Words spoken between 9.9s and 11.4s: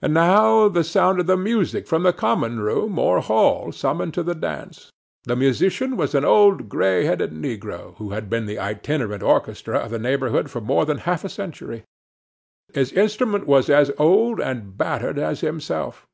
the neighborhood for more than half a